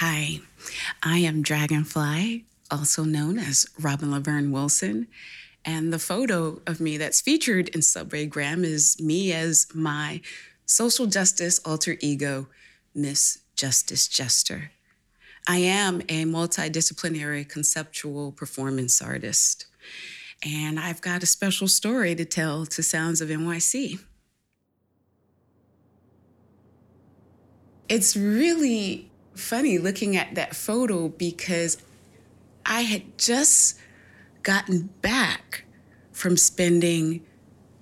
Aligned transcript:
Hi, 0.00 0.38
I 1.02 1.18
am 1.18 1.42
Dragonfly, 1.42 2.44
also 2.70 3.02
known 3.02 3.36
as 3.36 3.66
Robin 3.80 4.12
Laverne 4.12 4.52
Wilson. 4.52 5.08
And 5.64 5.92
the 5.92 5.98
photo 5.98 6.62
of 6.68 6.78
me 6.78 6.98
that's 6.98 7.20
featured 7.20 7.68
in 7.70 7.82
Subway 7.82 8.26
Graham 8.26 8.62
is 8.64 9.00
me 9.00 9.32
as 9.32 9.66
my 9.74 10.20
social 10.66 11.06
justice 11.06 11.58
alter 11.64 11.96
ego, 11.98 12.46
Miss 12.94 13.40
Justice 13.56 14.06
Jester. 14.06 14.70
I 15.48 15.56
am 15.56 16.02
a 16.02 16.24
multidisciplinary 16.26 17.48
conceptual 17.48 18.30
performance 18.30 19.02
artist, 19.02 19.66
and 20.44 20.78
I've 20.78 21.00
got 21.00 21.24
a 21.24 21.26
special 21.26 21.66
story 21.66 22.14
to 22.14 22.24
tell 22.24 22.66
to 22.66 22.84
Sounds 22.84 23.20
of 23.20 23.30
NYC. 23.30 23.98
It's 27.88 28.16
really 28.16 29.07
funny 29.38 29.78
looking 29.78 30.16
at 30.16 30.34
that 30.34 30.54
photo 30.54 31.08
because 31.08 31.78
I 32.66 32.82
had 32.82 33.18
just 33.18 33.78
gotten 34.42 34.90
back 35.00 35.64
from 36.12 36.36
spending 36.36 37.24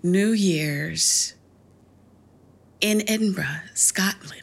New 0.02 0.30
Year's 0.30 1.34
in 2.80 3.02
Edinburgh, 3.08 3.62
Scotland. 3.74 4.42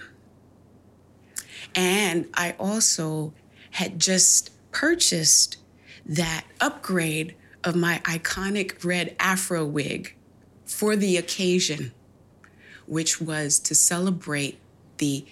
And 1.76 2.28
I 2.34 2.56
also 2.60 3.34
had 3.72 4.00
just 4.00 4.52
purchased 4.72 5.58
that 6.06 6.46
upgrade 6.60 7.36
of 7.64 7.76
my 7.76 8.02
iconic 8.04 8.84
red 8.84 9.16
afro 9.20 9.66
wig 9.66 10.16
for 10.66 10.96
the 10.96 11.18
occasion, 11.18 11.94
which 12.86 13.22
was 13.22 13.60
to 13.60 13.76
celebrate 13.76 14.60
the 14.98 15.26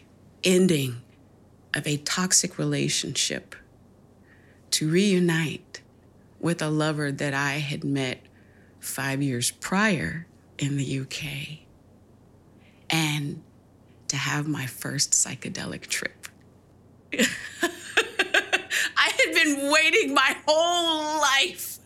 ending 0.43 1.01
of 1.73 1.87
a 1.87 1.97
toxic 1.97 2.57
relationship, 2.57 3.55
to 4.71 4.89
reunite 4.89 5.81
with 6.39 6.61
a 6.61 6.69
lover 6.69 7.11
that 7.11 7.33
I 7.33 7.53
had 7.53 7.83
met 7.83 8.21
five 8.79 9.21
years 9.21 9.51
prior 9.51 10.25
in 10.57 10.77
the 10.77 10.99
UK, 10.99 11.59
and 12.89 13.41
to 14.07 14.17
have 14.17 14.47
my 14.47 14.65
first 14.65 15.11
psychedelic 15.11 15.87
trip. 15.87 16.27
I 17.13 17.27
had 18.97 19.33
been 19.33 19.71
waiting 19.71 20.13
my 20.13 20.35
whole 20.45 21.21
life 21.21 21.79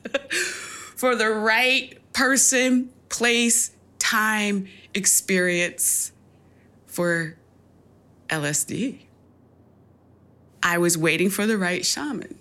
for 0.95 1.15
the 1.15 1.29
right 1.29 1.99
person, 2.13 2.89
place, 3.09 3.71
time, 3.99 4.67
experience 4.93 6.11
for 6.85 7.37
LSD. 8.29 9.04
I 10.65 10.79
was 10.79 10.97
waiting 10.97 11.29
for 11.29 11.45
the 11.45 11.57
right 11.59 11.85
shaman 11.85 12.39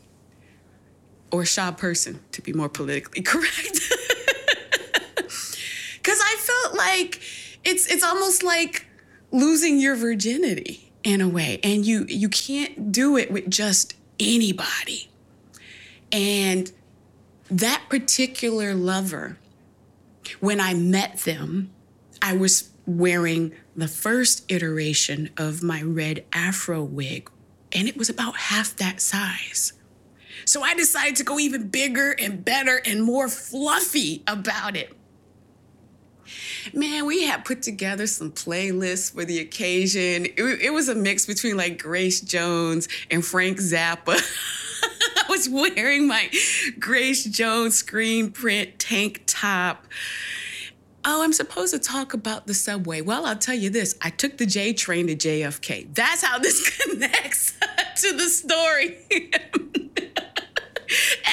or 1.31 1.45
Sha 1.45 1.73
person, 1.73 2.21
to 2.33 2.41
be 2.41 2.53
more 2.53 2.69
politically 2.69 3.23
correct. 3.23 3.81
Because 5.17 6.21
I 6.21 6.37
felt 6.39 6.77
like 6.77 7.21
it's 7.65 7.87
it's 7.87 8.03
almost 8.03 8.43
like 8.43 8.87
losing 9.31 9.79
your 9.79 9.95
virginity 9.97 10.93
in 11.03 11.21
a 11.21 11.29
way, 11.29 11.61
and 11.63 11.85
you 11.85 12.07
you 12.09 12.29
can't 12.29 12.91
do 12.93 13.17
it 13.17 13.31
with 13.31 13.51
just 13.51 13.95
anybody. 14.19 15.11
And 16.11 16.71
that 17.51 17.83
particular 17.91 18.75
lover, 18.75 19.39
when 20.41 20.61
I 20.61 20.73
met 20.73 21.19
them, 21.19 21.71
I 22.23 22.37
was 22.37 22.71
wearing 22.87 23.53
the 23.75 23.89
first 23.89 24.45
iteration 24.49 25.31
of 25.37 25.63
my 25.63 25.83
red 25.83 26.25
afro 26.33 26.83
wig, 26.85 27.29
and 27.75 27.89
it 27.89 27.97
was 27.97 28.09
about 28.09 28.37
half 28.37 28.77
that 28.77 29.01
size. 29.01 29.73
So 30.47 30.63
I 30.63 30.75
decided 30.75 31.17
to 31.17 31.25
go 31.25 31.39
even 31.39 31.69
bigger 31.69 32.13
and 32.13 32.45
better 32.45 32.81
and 32.85 33.03
more 33.03 33.29
fluffy 33.29 34.23
about 34.27 34.77
it. 34.77 34.93
Man, 36.73 37.07
we 37.07 37.25
had 37.25 37.45
put 37.45 37.63
together 37.63 38.07
some 38.07 38.33
playlists 38.33 39.13
for 39.13 39.25
the 39.25 39.39
occasion. 39.39 40.27
It, 40.27 40.43
it 40.63 40.73
was 40.73 40.89
a 40.89 40.95
mix 40.95 41.27
between 41.27 41.57
like 41.57 41.81
Grace 41.83 42.21
Jones 42.21 42.89
and 43.11 43.25
Frank 43.25 43.59
Zappa. 43.59 44.19
I 45.17 45.25
was 45.29 45.49
wearing 45.49 46.07
my 46.07 46.31
Grace 46.79 47.25
Jones 47.25 47.77
screen 47.77 48.31
print 48.31 48.79
tank 48.79 49.23
top. 49.27 49.87
Oh, 51.07 51.23
I'm 51.23 51.33
supposed 51.35 51.75
to 51.75 51.79
talk 51.79 52.15
about 52.15 52.47
the 52.47 52.55
subway. 52.55 53.03
Well, 53.03 53.27
I'll 53.27 53.37
tell 53.37 53.55
you 53.55 53.69
this 53.71 53.95
I 54.01 54.11
took 54.11 54.39
the 54.39 54.47
J 54.47 54.73
train 54.73 55.07
to 55.09 55.17
JFK. 55.17 55.95
That's 55.95 56.25
how 56.25 56.39
this 56.39 56.69
connects 56.85 57.53
to 58.03 58.17
the 58.17 58.29
story. 58.29 58.99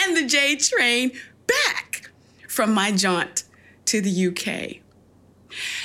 and 0.04 0.18
the 0.18 0.26
J 0.28 0.56
train 0.58 1.12
back 1.48 2.10
from 2.48 2.74
my 2.74 2.92
jaunt 2.92 3.44
to 3.86 4.02
the 4.02 4.28
UK. 4.28 4.82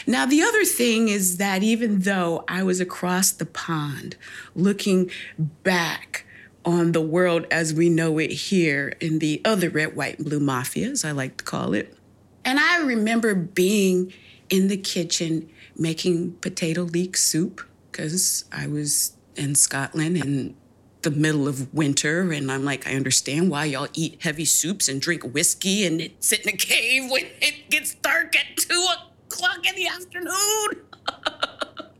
Now, 0.06 0.26
the 0.26 0.42
other 0.42 0.64
thing 0.64 1.08
is 1.08 1.38
that 1.38 1.62
even 1.62 2.00
though 2.00 2.44
I 2.48 2.62
was 2.62 2.80
across 2.80 3.32
the 3.32 3.46
pond 3.46 4.16
looking 4.54 5.10
back 5.38 6.24
on 6.64 6.92
the 6.92 7.00
world 7.00 7.46
as 7.50 7.72
we 7.72 7.88
know 7.88 8.18
it 8.18 8.30
here 8.30 8.94
in 9.00 9.18
the 9.18 9.40
other 9.44 9.70
red, 9.70 9.96
white, 9.96 10.18
and 10.18 10.26
blue 10.26 10.40
mafia, 10.40 10.90
as 10.90 11.04
I 11.04 11.12
like 11.12 11.36
to 11.38 11.44
call 11.44 11.74
it, 11.74 11.96
and 12.46 12.60
I 12.60 12.78
remember 12.78 13.34
being 13.34 14.12
in 14.48 14.68
the 14.68 14.76
kitchen 14.76 15.50
making 15.76 16.34
potato 16.34 16.82
leek 16.82 17.16
soup 17.16 17.60
because 17.90 18.44
I 18.52 18.68
was 18.68 19.16
in 19.34 19.56
Scotland 19.56 20.16
in 20.16 20.56
the 21.02 21.10
middle 21.10 21.48
of 21.48 21.74
winter. 21.74 22.32
And 22.32 22.50
I'm 22.50 22.64
like, 22.64 22.86
I 22.86 22.94
understand 22.94 23.50
why 23.50 23.66
y'all 23.66 23.88
eat 23.94 24.22
heavy 24.22 24.44
soups 24.44 24.88
and 24.88 25.00
drink 25.00 25.24
whiskey 25.24 25.84
and 25.84 26.10
sit 26.20 26.46
in 26.46 26.54
a 26.54 26.56
cave 26.56 27.10
when 27.10 27.24
it 27.40 27.68
gets 27.68 27.96
dark 27.96 28.36
at 28.36 28.56
two 28.56 28.86
o'clock 29.28 29.66
in 29.68 29.74
the 29.74 29.88
afternoon. 29.88 30.86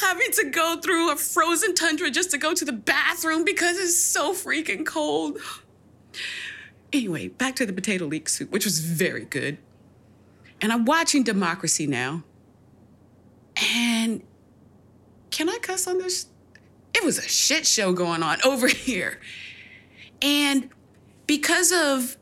Having 0.00 0.32
to 0.32 0.50
go 0.50 0.78
through 0.82 1.12
a 1.12 1.16
frozen 1.16 1.74
tundra 1.74 2.10
just 2.10 2.30
to 2.32 2.38
go 2.38 2.54
to 2.54 2.64
the 2.64 2.72
bathroom 2.72 3.44
because 3.44 3.78
it's 3.78 4.02
so 4.02 4.32
freaking 4.32 4.84
cold. 4.84 5.38
Anyway, 6.92 7.28
back 7.28 7.56
to 7.56 7.64
the 7.64 7.72
potato 7.72 8.04
leek 8.04 8.28
soup, 8.28 8.50
which 8.50 8.64
was 8.64 8.80
very 8.80 9.24
good. 9.24 9.58
And 10.60 10.72
I'm 10.72 10.84
watching 10.84 11.22
Democracy 11.22 11.86
now. 11.86 12.24
And 13.74 14.22
can 15.30 15.48
I 15.48 15.58
cuss 15.62 15.86
on 15.86 15.98
this? 15.98 16.26
It 16.94 17.04
was 17.04 17.18
a 17.18 17.22
shit 17.22 17.66
show 17.66 17.92
going 17.92 18.22
on 18.22 18.38
over 18.44 18.68
here. 18.68 19.18
And 20.20 20.68
because 21.26 21.72
of 21.72 22.16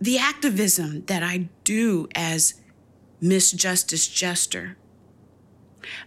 the 0.00 0.18
activism 0.18 1.04
that 1.06 1.22
I 1.22 1.48
do 1.64 2.08
as 2.14 2.54
Miss 3.20 3.52
Justice 3.52 4.08
Jester, 4.08 4.76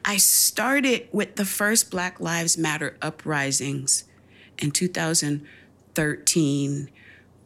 I 0.05 0.17
started 0.17 1.07
with 1.11 1.37
the 1.37 1.45
first 1.45 1.89
Black 1.89 2.19
Lives 2.19 2.55
Matter 2.57 2.97
uprisings 3.01 4.03
in 4.59 4.69
2013 4.71 6.89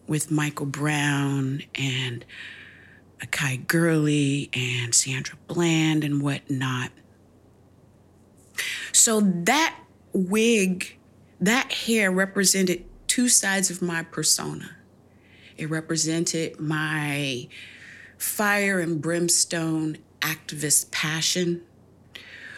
with 0.07 0.31
Michael 0.31 0.65
Brown 0.65 1.63
and 1.73 2.25
Akai 3.19 3.65
Gurley 3.67 4.49
and 4.53 4.93
Sandra 4.93 5.37
Bland 5.47 6.03
and 6.03 6.21
whatnot. 6.21 6.91
So 8.91 9.19
that 9.21 9.77
wig, 10.13 10.97
that 11.41 11.71
hair 11.71 12.11
represented 12.11 12.85
two 13.07 13.29
sides 13.29 13.69
of 13.69 13.81
my 13.81 14.03
persona. 14.03 14.75
It 15.57 15.69
represented 15.69 16.59
my 16.59 17.47
fire 18.17 18.79
and 18.79 19.01
brimstone 19.01 19.97
activist 20.21 20.91
passion, 20.91 21.61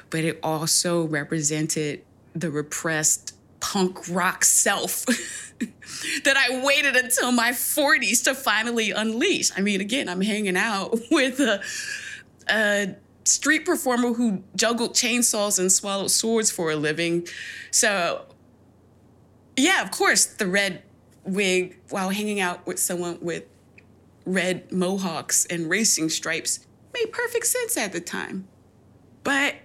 but 0.10 0.24
it 0.24 0.40
also 0.42 1.06
represented 1.06 2.04
the 2.34 2.50
repressed 2.50 3.36
punk 3.60 4.08
rock 4.10 4.46
self 4.46 5.06
that 6.24 6.38
I 6.38 6.64
waited 6.64 6.96
until 6.96 7.32
my 7.32 7.52
40s 7.52 8.24
to 8.26 8.36
finally 8.36 8.92
unleash. 8.92 9.52
I 9.58 9.62
mean, 9.62 9.82
again, 9.82 10.10
I'm 10.10 10.22
hanging 10.22 10.58
out 10.58 11.00
with 11.12 11.40
a, 11.40 11.62
a 12.50 12.96
street 13.24 13.66
performer 13.66 14.14
who 14.14 14.44
juggled 14.56 14.94
chainsaws 14.94 15.60
and 15.60 15.72
swallowed 15.72 16.12
swords 16.12 16.52
for 16.52 16.72
a 16.72 16.76
living. 16.76 17.28
So, 17.72 18.26
yeah, 19.56 19.82
of 19.82 19.92
course, 19.92 20.26
the 20.26 20.48
red 20.48 20.84
wig 21.24 21.78
while 21.90 22.10
hanging 22.10 22.40
out 22.40 22.66
with 22.66 22.80
someone 22.80 23.18
with 23.22 23.44
red 24.26 24.72
mohawks 24.72 25.46
and 25.46 25.70
racing 25.70 26.10
stripes 26.10 26.60
made 26.94 27.12
perfect 27.12 27.48
sense 27.48 27.78
at 27.78 27.94
the 27.94 28.02
time. 28.02 28.48
But 29.24 29.56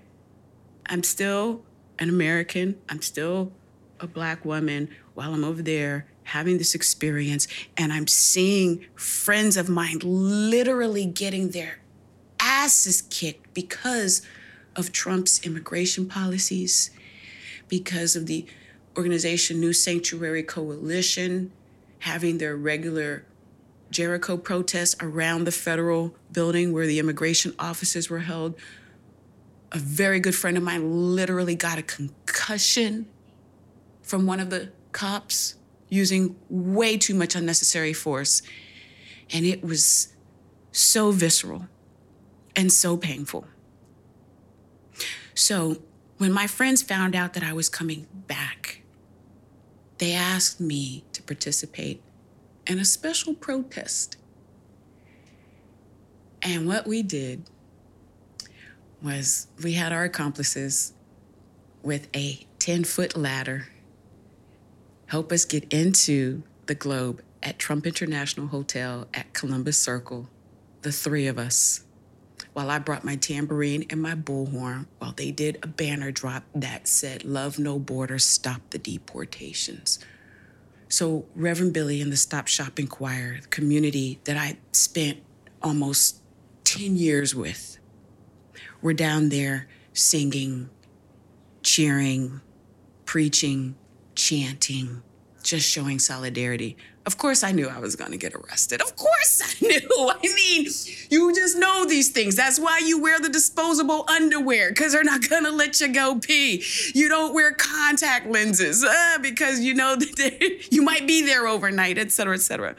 I'm 0.87 1.03
still 1.03 1.62
an 1.99 2.09
American. 2.09 2.81
I'm 2.89 3.03
still 3.03 3.53
a 4.00 4.06
black 4.06 4.44
woman 4.44 4.89
while 5.14 5.35
I'm 5.35 5.44
over 5.44 5.62
there 5.62 6.06
having 6.25 6.59
this 6.59 6.75
experience 6.75 7.49
and 7.76 7.93
I'm 7.93 8.06
seeing 8.06 8.87
friends 8.94 9.56
of 9.56 9.69
mine 9.69 10.00
literally 10.03 11.06
getting 11.06 11.50
their 11.50 11.81
asses 12.38 13.03
kicked 13.03 13.53
because 13.55 14.23
of 14.76 14.93
Trump's 14.93 15.44
immigration 15.44 16.09
policies, 16.09 16.91
because 17.69 18.17
of 18.17 18.26
the 18.26 18.47
organization 18.97 19.61
New 19.61 19.73
Sanctuary 19.73 20.43
Coalition 20.43 21.53
having 22.00 22.38
their 22.38 22.56
regular 22.56 23.25
Jericho 23.91 24.37
protests 24.37 24.97
around 25.00 25.44
the 25.44 25.53
federal 25.53 26.17
building 26.32 26.73
where 26.73 26.87
the 26.87 26.99
immigration 26.99 27.55
offices 27.58 28.11
were 28.11 28.20
held. 28.20 28.56
A 29.70 29.79
very 29.79 30.19
good 30.19 30.35
friend 30.35 30.56
of 30.56 30.62
mine 30.62 31.15
literally 31.15 31.55
got 31.55 31.79
a 31.79 31.82
concussion 31.82 33.06
from 34.03 34.26
one 34.26 34.41
of 34.41 34.50
the 34.50 34.70
cops 34.93 35.56
using 35.89 36.37
way 36.49 36.97
too 36.97 37.15
much 37.15 37.35
unnecessary 37.35 37.93
force. 37.93 38.43
And 39.31 39.44
it 39.44 39.62
was 39.62 40.15
so 40.71 41.11
visceral 41.11 41.69
and 42.56 42.73
so 42.73 42.97
painful. 42.97 43.47
So, 45.35 45.83
when 46.19 46.33
my 46.33 46.47
friends 46.47 46.83
found 46.83 47.17
out 47.17 47.33
that 47.35 47.43
I 47.43 47.53
was 47.53 47.69
coming 47.69 48.06
back, 48.12 48.83
they 49.99 50.12
asked 50.12 50.61
me 50.61 51.05
to 51.12 51.23
participate 51.23 52.03
in 52.67 52.79
a 52.79 52.85
special 52.85 53.35
protest. 53.35 54.17
And 56.43 56.67
what 56.67 56.87
we 56.87 57.03
did 57.03 57.44
was 59.03 59.49
we 59.62 59.73
had 59.73 59.93
our 59.93 60.05
accomplices 60.05 60.93
with 61.83 62.09
a 62.15 62.47
10 62.59 62.85
foot 62.85 63.17
ladder 63.17 63.69
help 65.12 65.31
us 65.31 65.44
get 65.44 65.70
into 65.70 66.43
the 66.64 66.75
globe 66.75 67.20
at 67.43 67.59
Trump 67.59 67.87
International 67.87 68.47
Hotel 68.47 69.06
at 69.12 69.31
Columbus 69.35 69.76
Circle, 69.76 70.26
the 70.81 70.91
three 70.91 71.26
of 71.26 71.38
us 71.38 71.85
while 72.55 72.70
I 72.70 72.79
brought 72.79 73.05
my 73.05 73.17
tambourine 73.17 73.85
and 73.91 74.00
my 74.00 74.14
bullhorn 74.14 74.87
while 75.00 75.12
they 75.12 75.31
did 75.31 75.59
a 75.62 75.67
banner 75.67 76.12
drop 76.12 76.44
that 76.55 76.88
said, 76.88 77.25
Love 77.25 77.59
No 77.59 77.79
Borders, 77.79 78.25
Stop 78.25 78.62
the 78.70 78.79
Deportations. 78.79 79.99
So, 80.88 81.26
Reverend 81.35 81.75
Billy 81.75 82.00
and 82.00 82.11
the 82.11 82.17
Stop 82.17 82.49
Shopping 82.49 82.87
Choir, 82.87 83.38
the 83.43 83.49
community 83.49 84.19
that 84.25 84.38
I 84.38 84.56
spent 84.73 85.19
almost 85.62 86.23
10 86.65 86.97
years 86.97 87.35
with, 87.35 87.76
were 88.81 88.94
down 88.94 89.29
there 89.29 89.69
singing, 89.93 90.70
cheering, 91.62 92.41
preaching, 93.05 93.75
chanting, 94.14 95.03
just 95.43 95.69
showing 95.69 95.99
solidarity. 95.99 96.76
Of 97.05 97.19
course, 97.19 97.43
I 97.43 97.50
knew 97.50 97.69
I 97.69 97.81
was 97.81 97.97
going 97.97 98.12
to 98.12 98.17
get 98.17 98.32
arrested. 98.32 98.81
Of 98.81 98.94
course, 98.94 99.43
I 99.62 99.67
knew. 99.67 100.11
I 100.11 100.20
mean, 100.23 100.67
you 101.11 101.35
just 101.35 101.59
know 101.59 101.85
these 101.85 102.11
things. 102.11 102.37
That's 102.37 102.61
why 102.61 102.81
you 102.85 103.00
wear 103.00 103.19
the 103.19 103.29
disposable 103.29 104.05
underwear 104.09 104.70
because 104.70 104.93
they're 104.93 105.03
not 105.03 105.29
going 105.29 105.44
to 105.44 105.50
let 105.50 105.81
you 105.81 105.88
go 105.93 106.19
pee. 106.20 106.62
You 106.94 107.09
don't 107.09 107.35
wear 107.35 107.53
contact 107.53 108.29
lenses 108.29 108.85
uh, 108.85 109.19
because 109.20 109.61
you 109.61 109.75
know 109.75 109.97
that 109.99 110.69
you 110.70 110.82
might 110.82 111.06
be 111.06 111.23
there 111.23 111.47
overnight, 111.47 111.99
et 111.99 112.12
cetera, 112.12 112.35
et 112.35 112.43
cetera. 112.43 112.76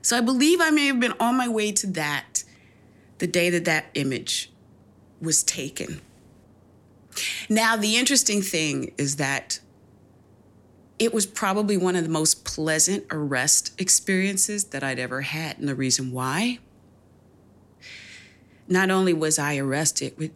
So 0.00 0.16
I 0.16 0.20
believe 0.20 0.60
I 0.60 0.70
may 0.70 0.86
have 0.86 1.00
been 1.00 1.14
on 1.20 1.36
my 1.36 1.48
way 1.48 1.72
to 1.72 1.86
that 1.88 2.44
the 3.18 3.26
day 3.26 3.50
that 3.50 3.64
that 3.64 3.86
image 3.94 4.50
was 5.20 5.42
taken. 5.42 6.00
Now, 7.48 7.76
the 7.76 7.96
interesting 7.96 8.42
thing 8.42 8.92
is 8.98 9.16
that 9.16 9.60
it 11.04 11.12
was 11.12 11.26
probably 11.26 11.76
one 11.76 11.96
of 11.96 12.02
the 12.02 12.10
most 12.10 12.44
pleasant 12.44 13.04
arrest 13.10 13.78
experiences 13.78 14.64
that 14.64 14.82
I'd 14.82 14.98
ever 14.98 15.20
had. 15.20 15.58
And 15.58 15.68
the 15.68 15.74
reason 15.74 16.12
why? 16.12 16.58
Not 18.66 18.90
only 18.90 19.12
was 19.12 19.38
I 19.38 19.58
arrested 19.58 20.16
with 20.16 20.30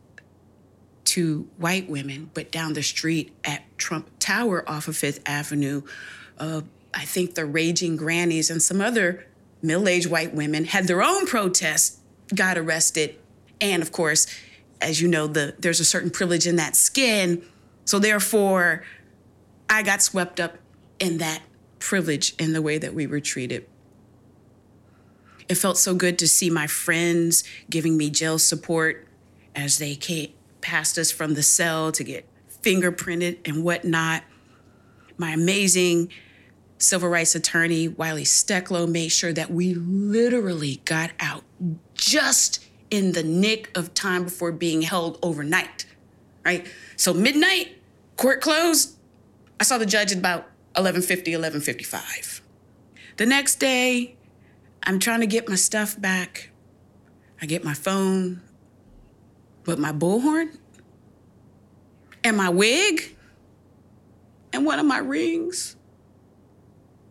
two 1.04 1.48
white 1.56 1.88
women, 1.88 2.30
but 2.34 2.52
down 2.52 2.74
the 2.74 2.82
street 2.82 3.34
at 3.44 3.62
Trump 3.78 4.10
Tower 4.18 4.62
off 4.68 4.88
of 4.88 4.96
Fifth 4.96 5.22
Avenue, 5.24 5.82
uh, 6.36 6.60
I 6.92 7.06
think 7.06 7.34
the 7.34 7.46
Raging 7.46 7.96
Grannies 7.96 8.50
and 8.50 8.60
some 8.60 8.82
other 8.82 9.26
middle 9.62 9.88
aged 9.88 10.10
white 10.10 10.34
women 10.34 10.66
had 10.66 10.86
their 10.86 11.02
own 11.02 11.26
protests, 11.26 11.98
got 12.34 12.58
arrested. 12.58 13.16
And 13.58 13.82
of 13.82 13.90
course, 13.90 14.26
as 14.82 15.00
you 15.00 15.08
know, 15.08 15.26
the, 15.26 15.54
there's 15.58 15.80
a 15.80 15.84
certain 15.84 16.10
privilege 16.10 16.46
in 16.46 16.56
that 16.56 16.76
skin. 16.76 17.42
So 17.86 17.98
therefore, 17.98 18.84
I 19.70 19.82
got 19.82 20.02
swept 20.02 20.40
up 20.40 20.58
in 20.98 21.18
that 21.18 21.42
privilege 21.78 22.34
in 22.38 22.52
the 22.52 22.62
way 22.62 22.78
that 22.78 22.94
we 22.94 23.06
were 23.06 23.20
treated. 23.20 23.66
It 25.48 25.56
felt 25.56 25.78
so 25.78 25.94
good 25.94 26.18
to 26.18 26.28
see 26.28 26.50
my 26.50 26.66
friends 26.66 27.44
giving 27.70 27.96
me 27.96 28.10
jail 28.10 28.38
support 28.38 29.06
as 29.54 29.78
they 29.78 29.94
came 29.94 30.32
past 30.60 30.98
us 30.98 31.10
from 31.10 31.34
the 31.34 31.42
cell 31.42 31.92
to 31.92 32.04
get 32.04 32.26
fingerprinted 32.62 33.38
and 33.46 33.64
whatnot. 33.64 34.24
My 35.16 35.30
amazing 35.30 36.10
civil 36.78 37.08
rights 37.08 37.34
attorney, 37.34 37.88
Wylie 37.88 38.24
Stecklow, 38.24 38.88
made 38.88 39.08
sure 39.08 39.32
that 39.32 39.50
we 39.50 39.74
literally 39.74 40.80
got 40.84 41.10
out 41.18 41.44
just 41.94 42.64
in 42.90 43.12
the 43.12 43.22
nick 43.22 43.76
of 43.76 43.94
time 43.94 44.24
before 44.24 44.52
being 44.52 44.82
held 44.82 45.18
overnight, 45.22 45.86
right? 46.44 46.66
So 46.96 47.14
midnight, 47.14 47.78
court 48.16 48.40
closed, 48.40 48.97
I 49.60 49.64
saw 49.64 49.78
the 49.78 49.86
judge 49.86 50.12
at 50.12 50.18
about 50.18 50.42
1150, 50.74 51.32
1155. 51.32 52.42
The 53.16 53.26
next 53.26 53.56
day, 53.56 54.16
I'm 54.84 54.98
trying 54.98 55.20
to 55.20 55.26
get 55.26 55.48
my 55.48 55.56
stuff 55.56 56.00
back. 56.00 56.50
I 57.42 57.46
get 57.46 57.64
my 57.64 57.74
phone, 57.74 58.42
but 59.64 59.78
my 59.78 59.92
bullhorn 59.92 60.56
and 62.24 62.36
my 62.36 62.48
wig 62.48 63.16
and 64.52 64.64
one 64.64 64.78
of 64.78 64.86
my 64.86 64.98
rings 64.98 65.76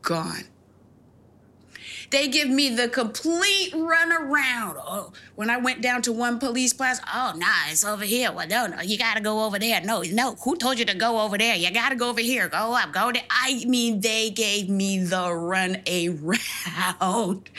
gone. 0.02 0.44
They 2.10 2.30
give 2.30 2.48
me 2.48 2.70
the 2.70 2.88
complete 2.88 3.74
runaround. 3.74 4.76
Oh, 4.78 5.12
when 5.36 5.50
I 5.50 5.58
went 5.58 5.82
down 5.82 6.02
to 6.04 6.14
one 6.14 6.40
police 6.40 6.72
class, 6.72 7.02
oh, 7.06 7.34
nah, 7.36 7.70
it's 7.70 7.84
over 7.84 8.06
here. 8.06 8.32
Well, 8.32 8.48
no, 8.48 8.68
no, 8.68 8.82
you 8.82 8.98
gotta 8.98 9.20
go 9.20 9.44
over 9.44 9.60
there. 9.60 9.82
No, 9.82 10.02
no, 10.02 10.36
who 10.36 10.56
told 10.56 10.80
you 10.80 10.86
to 10.86 10.96
go 10.96 11.20
over 11.20 11.38
there? 11.38 11.56
You 11.56 11.70
gotta 11.72 11.96
go 11.96 12.10
over 12.10 12.22
here. 12.22 12.48
Go 12.48 12.76
up, 12.76 12.94
go 12.94 13.12
there. 13.12 13.24
I 13.30 13.66
mean, 13.66 14.00
they 14.00 14.30
gave 14.30 14.70
me 14.70 15.04
the 15.04 15.34
run 15.34 15.82
around. 15.88 17.50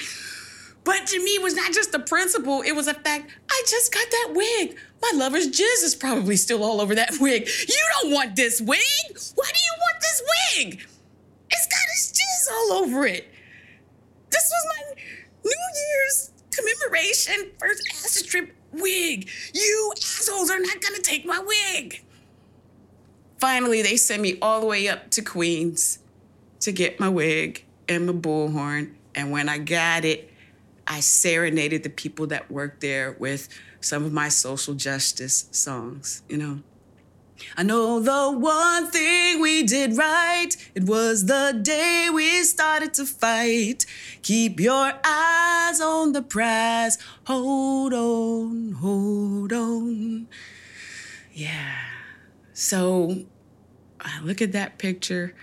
But 0.84 1.06
to 1.08 1.22
me, 1.22 1.32
it 1.32 1.42
was 1.42 1.54
not 1.54 1.74
just 1.74 1.92
the 1.92 1.98
principle, 1.98 2.62
it 2.62 2.72
was 2.72 2.88
a 2.88 2.94
fact. 2.94 3.30
I 3.50 3.62
just 3.68 3.92
got 3.92 4.10
that 4.10 4.32
wig. 4.34 4.78
My 5.02 5.12
lover's 5.14 5.48
jizz 5.48 5.84
is 5.84 5.94
probably 5.94 6.36
still 6.36 6.64
all 6.64 6.80
over 6.80 6.94
that 6.94 7.12
wig. 7.20 7.46
You 7.68 7.88
don't 8.00 8.14
want 8.14 8.34
this 8.34 8.62
wig. 8.62 8.78
Why 9.34 9.50
do 9.52 9.58
you 9.58 9.74
want 9.78 10.00
this 10.00 10.22
wig? 10.56 10.86
It's 11.50 11.66
got 11.66 11.86
his 11.94 12.12
jizz 12.12 12.52
all 12.52 12.82
over 12.82 13.06
it. 13.06 13.30
This 14.30 14.50
was 14.50 14.66
my 14.76 15.02
New 15.44 15.50
Year's 15.50 16.32
commemoration 16.52 17.52
first 17.58 17.82
acid 17.92 18.26
trip 18.26 18.54
wig. 18.72 19.28
You 19.54 19.92
assholes 19.96 20.50
are 20.50 20.58
not 20.58 20.80
gonna 20.80 20.98
take 20.98 21.24
my 21.24 21.38
wig. 21.38 22.02
Finally, 23.38 23.82
they 23.82 23.96
sent 23.96 24.20
me 24.20 24.36
all 24.42 24.60
the 24.60 24.66
way 24.66 24.88
up 24.88 25.10
to 25.12 25.22
Queens 25.22 26.00
to 26.60 26.72
get 26.72 26.98
my 26.98 27.08
wig 27.08 27.64
and 27.88 28.06
my 28.06 28.12
bullhorn. 28.12 28.94
And 29.14 29.30
when 29.30 29.48
I 29.48 29.58
got 29.58 30.04
it, 30.04 30.30
I 30.86 31.00
serenaded 31.00 31.82
the 31.82 31.90
people 31.90 32.26
that 32.28 32.50
worked 32.50 32.80
there 32.80 33.14
with 33.18 33.48
some 33.80 34.04
of 34.04 34.12
my 34.12 34.28
social 34.28 34.74
justice 34.74 35.48
songs, 35.52 36.22
you 36.28 36.36
know. 36.36 36.60
I 37.56 37.62
know 37.62 38.00
the 38.00 38.36
one 38.38 38.90
thing 38.90 39.40
we 39.40 39.62
did 39.62 39.96
right. 39.96 40.50
It 40.74 40.84
was 40.84 41.26
the 41.26 41.58
day 41.60 42.08
we 42.12 42.42
started 42.42 42.94
to 42.94 43.06
fight. 43.06 43.86
Keep 44.22 44.60
your 44.60 44.92
eyes 45.04 45.80
on 45.80 46.12
the 46.12 46.22
prize. 46.22 46.98
Hold 47.24 47.92
on, 47.92 48.72
hold 48.72 49.52
on. 49.52 50.28
Yeah. 51.32 51.76
So 52.52 53.24
I 54.00 54.20
look 54.22 54.42
at 54.42 54.52
that 54.52 54.78
picture. 54.78 55.34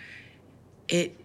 It 0.88 1.20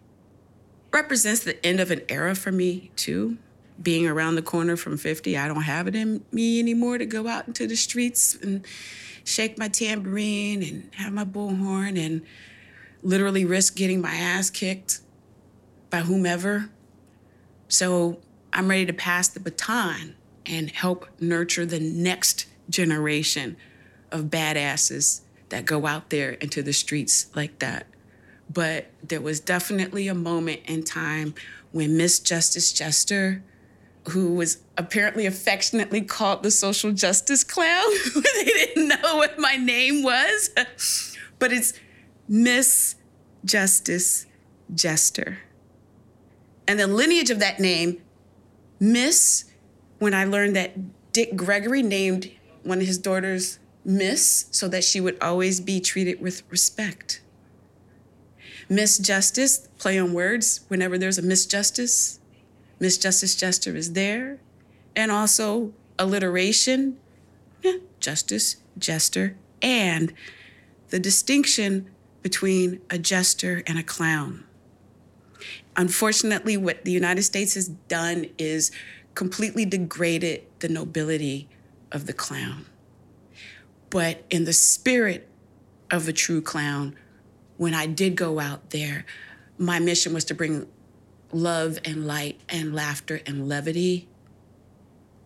represents 0.93 1.45
the 1.45 1.65
end 1.67 1.81
of 1.81 1.91
an 1.91 2.03
era 2.09 2.35
for 2.35 2.53
me, 2.53 2.91
too. 2.97 3.39
Being 3.83 4.07
around 4.07 4.35
the 4.35 4.43
corner 4.43 4.77
from 4.77 4.99
50, 4.99 5.37
I 5.39 5.49
don't 5.49 5.63
have 5.63 5.89
it 5.89 5.95
in 5.95 6.25
me 6.33 6.59
anymore 6.59 6.99
to 6.99 7.07
go 7.07 7.27
out 7.27 7.49
into 7.49 7.67
the 7.67 7.77
streets 7.77 8.35
and 8.35 8.67
shake 9.25 9.59
my 9.59 9.69
tambourine 9.69 10.63
and 10.63 10.91
have 10.97 11.13
my 11.13 11.25
bullhorn 11.25 11.99
and 11.99 12.23
literally 13.03 13.45
risk 13.45 13.77
getting 13.77 14.01
my 14.01 14.15
ass 14.15 14.51
kicked 14.51 15.01
by 15.89 16.01
whomever. 16.01 16.69
So 17.69 18.19
I'm 18.53 18.69
ready 18.69 18.87
to 18.87 18.93
pass 18.93 19.29
the 19.29 19.41
baton 19.41 20.15
and 20.45 20.71
help 20.71 21.07
nurture 21.21 21.65
the 21.65 21.81
next 21.81 22.47
generation 22.69 23.57
of 24.11 24.25
badasses 24.25 25.21
that 25.49 25.65
go 25.65 25.87
out 25.87 26.11
there 26.11 26.33
into 26.33 26.63
the 26.63 26.73
streets 26.73 27.27
like 27.35 27.59
that. 27.61 27.87
But 28.53 28.87
there 29.03 29.21
was 29.21 29.41
definitely 29.41 30.09
a 30.09 30.15
moment 30.15 30.61
in 30.67 30.83
time 30.83 31.35
when 31.73 31.97
Miss 31.97 32.19
Justice 32.19 32.73
Jester 32.73 33.43
who 34.11 34.35
was 34.35 34.59
apparently 34.77 35.27
affectionately 35.27 36.01
called 36.03 36.43
the 36.43 36.51
social 36.51 36.93
justice 36.93 37.45
clown. 37.45 37.91
they 38.15 38.45
didn't 38.45 38.89
know 38.89 39.17
what 39.17 39.39
my 39.39 39.57
name 39.57 40.03
was. 40.03 40.51
But 41.39 41.53
it's 41.53 41.73
Miss 42.29 42.97
Justice 43.45 44.27
Jester. 44.75 45.39
And 46.69 46.79
the 46.79 46.87
lineage 46.87 47.31
of 47.31 47.41
that 47.41 47.59
name, 47.59 48.01
Miss, 48.79 49.45
when 49.99 50.15
I 50.15 50.25
learned 50.25 50.55
that 50.57 51.13
Dick 51.13 51.35
Gregory 51.35 51.83
named 51.83 52.31
one 52.63 52.81
of 52.81 52.87
his 52.87 52.99
daughters 52.99 53.59
Miss 53.85 54.47
so 54.51 54.69
that 54.69 54.85
she 54.85 55.01
would 55.01 55.19
always 55.21 55.61
be 55.61 55.81
treated 55.81 56.21
with 56.21 56.43
respect. 56.51 57.23
Miss 58.69 58.99
Justice, 58.99 59.69
play 59.79 59.99
on 59.99 60.13
words, 60.13 60.61
whenever 60.69 60.97
there's 60.97 61.19
a 61.19 61.23
Miss 61.23 61.45
Justice, 61.45 62.20
Miss 62.81 62.99
Justice 62.99 63.37
Jester 63.37 63.77
is 63.77 63.93
there. 63.93 64.39
And 64.97 65.13
also 65.13 65.73
alliteration, 65.99 66.97
yeah, 67.63 67.77
Justice, 68.01 68.57
Jester, 68.77 69.37
and 69.63 70.13
the 70.89 70.99
distinction 70.99 71.89
between 72.23 72.81
a 72.91 72.99
jester 72.99 73.63
and 73.67 73.79
a 73.79 73.83
clown. 73.83 74.45
Unfortunately, 75.77 76.57
what 76.57 76.85
the 76.85 76.91
United 76.91 77.23
States 77.23 77.55
has 77.55 77.69
done 77.69 78.27
is 78.37 78.73
completely 79.15 79.65
degraded 79.65 80.43
the 80.59 80.69
nobility 80.69 81.49
of 81.93 82.07
the 82.07 82.13
clown. 82.13 82.67
But 83.89 84.25
in 84.31 84.45
the 84.45 84.53
spirit 84.53 85.29
of 85.91 86.09
a 86.09 86.13
true 86.13 86.43
clown, 86.43 86.95
when 87.57 87.75
I 87.75 87.87
did 87.87 88.17
go 88.17 88.41
out 88.41 88.71
there, 88.71 89.05
my 89.59 89.79
mission 89.79 90.13
was 90.13 90.25
to 90.27 90.35
bring 90.35 90.67
love 91.33 91.79
and 91.85 92.07
light 92.07 92.41
and 92.49 92.75
laughter 92.75 93.21
and 93.27 93.49
levity 93.49 94.09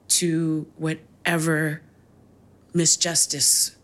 to 0.08 0.66
whatever 0.76 1.82
misjustice 2.74 3.74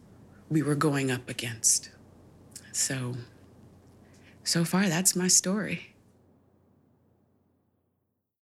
we 0.49 0.63
were 0.63 0.75
going 0.75 1.11
up 1.11 1.29
against. 1.29 1.91
So, 2.73 3.17
so 4.45 4.65
far, 4.65 4.89
that's 4.89 5.15
my 5.15 5.29
story. 5.29 5.90